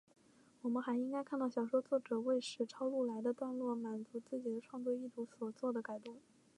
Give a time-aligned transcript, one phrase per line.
[0.63, 6.17] 我们还应该看到小说作者为使抄录来的段落满足自己的创作意图所作的改动。